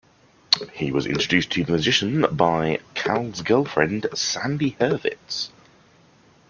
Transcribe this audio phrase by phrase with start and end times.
[0.73, 5.49] He was introduced to the musician by Cal's girlfriend Sandy Hurvitz.